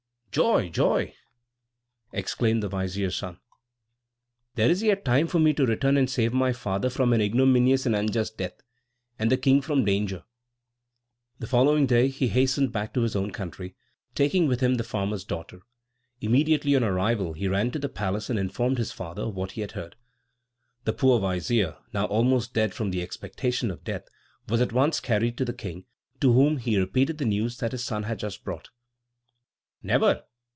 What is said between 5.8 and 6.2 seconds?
and